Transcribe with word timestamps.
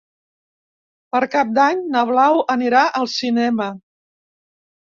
Per 1.15 1.19
Cap 1.35 1.51
d'Any 1.59 1.83
na 1.97 2.03
Blau 2.13 2.41
anirà 2.57 2.81
al 3.03 3.09
cinema. 3.19 3.69